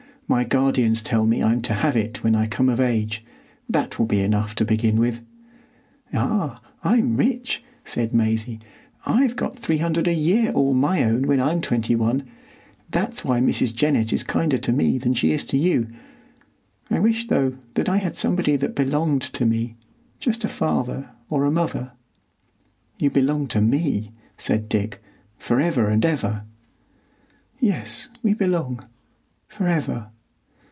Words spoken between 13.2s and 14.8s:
why Mrs. Jennett is kinder to